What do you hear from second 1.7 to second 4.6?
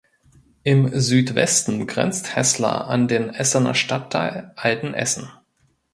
grenzt Heßler an den Essener Stadtteil